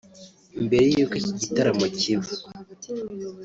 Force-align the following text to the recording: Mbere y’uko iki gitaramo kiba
Mbere 0.65 0.85
y’uko 0.93 1.13
iki 1.21 1.31
gitaramo 1.41 1.85
kiba 1.99 2.27